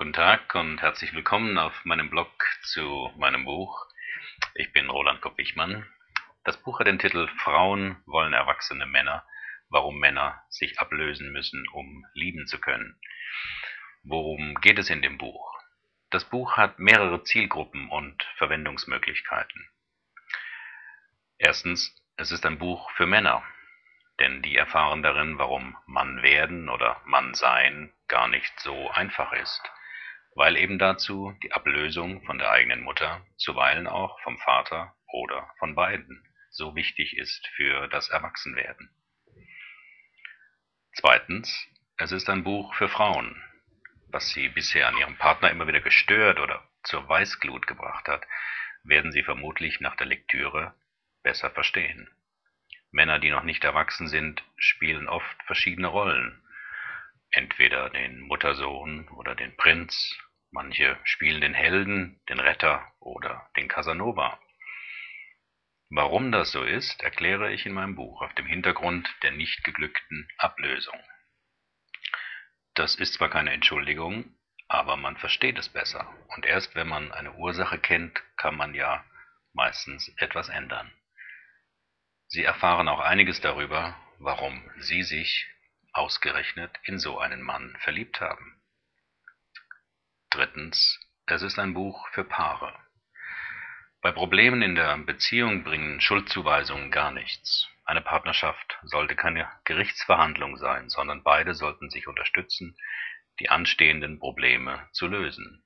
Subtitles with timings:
[0.00, 2.30] Guten Tag und herzlich willkommen auf meinem Blog
[2.62, 3.86] zu meinem Buch.
[4.54, 5.86] Ich bin Roland Kopp-Wichmann.
[6.42, 9.26] Das Buch hat den Titel Frauen wollen erwachsene Männer,
[9.68, 12.98] warum Männer sich ablösen müssen, um lieben zu können.
[14.02, 15.60] Worum geht es in dem Buch?
[16.08, 19.68] Das Buch hat mehrere Zielgruppen und Verwendungsmöglichkeiten.
[21.36, 23.44] Erstens, es ist ein Buch für Männer,
[24.18, 29.60] denn die erfahren darin, warum Mann werden oder Mann sein gar nicht so einfach ist,
[30.34, 35.74] weil eben dazu die Ablösung von der eigenen Mutter, zuweilen auch vom Vater oder von
[35.74, 38.90] beiden, so wichtig ist für das Erwachsenwerden.
[40.94, 43.42] Zweitens, es ist ein Buch für Frauen.
[44.08, 48.26] Was sie bisher an ihrem Partner immer wieder gestört oder zur Weißglut gebracht hat,
[48.82, 50.74] werden sie vermutlich nach der Lektüre
[51.22, 52.10] besser verstehen.
[52.90, 56.42] Männer, die noch nicht erwachsen sind, spielen oft verschiedene Rollen.
[57.30, 60.18] Entweder den Muttersohn oder den Prinz,
[60.50, 64.40] manche spielen den Helden, den Retter oder den Casanova.
[65.90, 70.28] Warum das so ist, erkläre ich in meinem Buch auf dem Hintergrund der nicht geglückten
[70.38, 70.98] Ablösung.
[72.74, 74.36] Das ist zwar keine Entschuldigung,
[74.68, 76.14] aber man versteht es besser.
[76.28, 79.04] Und erst wenn man eine Ursache kennt, kann man ja
[79.52, 80.92] meistens etwas ändern.
[82.28, 85.48] Sie erfahren auch einiges darüber, warum Sie sich
[85.92, 88.62] ausgerechnet in so einen Mann verliebt haben.
[90.30, 92.72] Drittens, es ist ein Buch für Paare.
[94.00, 97.68] Bei Problemen in der Beziehung bringen Schuldzuweisungen gar nichts.
[97.84, 102.76] Eine Partnerschaft sollte keine Gerichtsverhandlung sein, sondern beide sollten sich unterstützen,
[103.40, 105.64] die anstehenden Probleme zu lösen.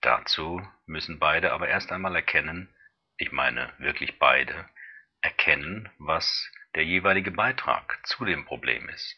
[0.00, 2.74] Dazu müssen beide aber erst einmal erkennen,
[3.16, 4.68] ich meine wirklich beide,
[5.20, 9.16] erkennen, was der jeweilige Beitrag zu dem Problem ist.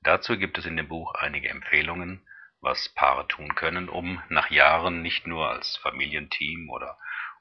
[0.00, 2.26] Dazu gibt es in dem Buch einige Empfehlungen,
[2.64, 6.98] was Paare tun können, um nach Jahren nicht nur als Familienteam oder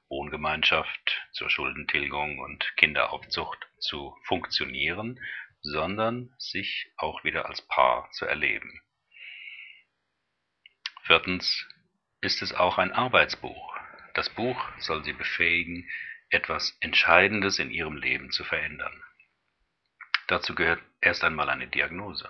[0.10, 5.20] Wohngemeinschaft zur Schuldentilgung und Kinderaufzucht zu funktionieren,
[5.62, 8.82] sondern sich auch wieder als Paar zu erleben.
[11.04, 11.68] Viertens
[12.22, 13.78] ist es auch ein Arbeitsbuch.
[14.14, 15.90] Das Buch soll Sie befähigen,
[16.30, 19.04] etwas Entscheidendes in ihrem Leben zu verändern.
[20.28, 22.30] Dazu gehört erst einmal eine Diagnose.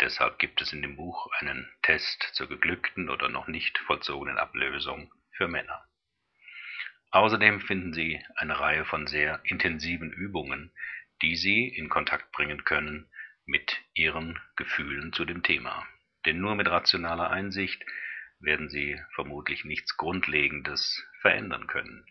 [0.00, 5.12] Deshalb gibt es in dem Buch einen Test zur geglückten oder noch nicht vollzogenen Ablösung
[5.32, 5.84] für Männer.
[7.10, 10.72] Außerdem finden Sie eine Reihe von sehr intensiven Übungen,
[11.22, 13.08] die Sie in Kontakt bringen können
[13.46, 15.86] mit Ihren Gefühlen zu dem Thema.
[16.26, 17.84] Denn nur mit rationaler Einsicht
[18.40, 22.04] werden Sie vermutlich nichts Grundlegendes verändern können.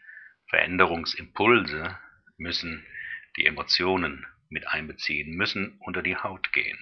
[0.50, 2.00] Veränderungsimpulse
[2.38, 2.86] müssen
[3.36, 6.80] die Emotionen mit einbeziehen, müssen unter die Haut gehen.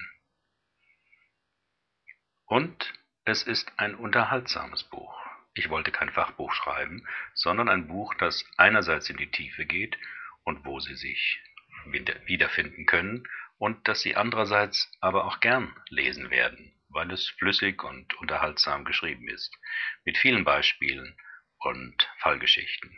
[2.51, 5.17] Und es ist ein unterhaltsames Buch.
[5.53, 9.97] Ich wollte kein Fachbuch schreiben, sondern ein Buch, das einerseits in die Tiefe geht
[10.43, 11.41] und wo Sie sich
[11.85, 13.25] wiederfinden können
[13.57, 19.29] und das Sie andererseits aber auch gern lesen werden, weil es flüssig und unterhaltsam geschrieben
[19.29, 19.57] ist,
[20.03, 21.17] mit vielen Beispielen
[21.57, 22.91] und Fallgeschichten.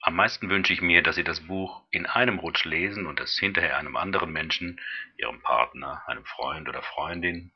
[0.00, 3.38] Am meisten wünsche ich mir, dass Sie das Buch in einem Rutsch lesen und es
[3.38, 4.80] hinterher einem anderen Menschen,
[5.18, 7.52] Ihrem Partner, einem Freund oder Freundin,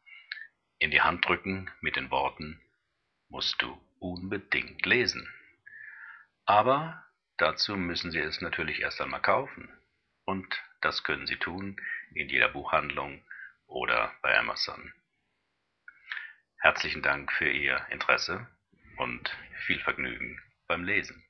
[0.79, 2.61] in die Hand drücken mit den Worten,
[3.29, 5.29] musst du unbedingt lesen.
[6.45, 7.05] Aber
[7.39, 9.69] dazu müssen Sie es natürlich erst einmal kaufen.
[10.25, 11.77] Und das können Sie tun
[12.15, 13.25] in jeder Buchhandlung
[13.67, 14.93] oder bei Amazon.
[16.59, 18.47] Herzlichen Dank für Ihr Interesse
[18.99, 19.29] und
[19.67, 21.26] viel Vergnügen beim Lesen.